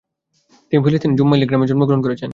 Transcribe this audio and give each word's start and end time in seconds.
তিনি 0.71 0.79
ফিলিস্তিনের 0.83 1.17
জুম্মাইলি 1.17 1.45
গ্রামে 1.47 1.69
জন্মগ্রহণ 1.69 2.01
করেছেন। 2.05 2.29